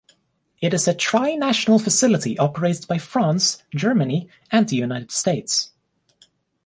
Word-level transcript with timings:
It 0.61 0.73
is 0.73 0.87
a 0.87 0.95
tri-national 0.95 1.77
facility 1.77 2.35
operated 2.39 2.87
by 2.87 2.97
France, 2.97 3.61
Germany 3.69 4.27
and 4.51 4.67
the 4.67 4.75
United 4.75 5.11
States. 5.11 5.73